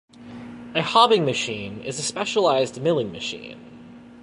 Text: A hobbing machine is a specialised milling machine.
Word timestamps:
A 0.73 0.81
hobbing 0.81 1.25
machine 1.25 1.79
is 1.81 1.99
a 1.99 2.01
specialised 2.01 2.79
milling 2.81 3.11
machine. 3.11 3.59